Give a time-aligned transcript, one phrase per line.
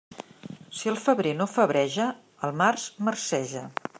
[0.77, 2.09] Si el febrer no febreja,
[2.49, 3.67] el març marceja.